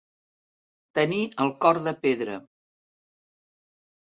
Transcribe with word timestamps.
Tenir 0.99 1.19
el 1.45 1.53
cor 1.65 1.81
de 1.89 1.93
pedra. 2.07 2.39